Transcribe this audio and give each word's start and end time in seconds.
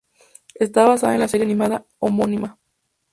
Está 0.55 0.83
basado 0.85 1.13
en 1.13 1.19
la 1.19 1.27
serie 1.27 1.45
animada 1.45 1.85
homónima. 1.99 2.57